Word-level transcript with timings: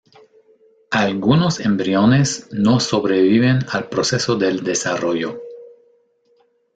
Algunos 0.89 1.59
embriones 1.59 2.47
no 2.51 2.79
sobreviven 2.79 3.59
al 3.71 3.87
proceso 3.87 4.35
del 4.35 4.63
desarrollo. 4.63 5.39